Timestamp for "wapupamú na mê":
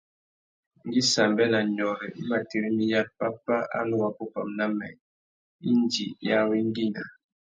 4.01-4.89